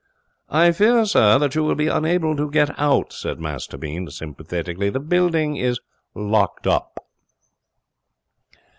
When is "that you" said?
1.37-1.63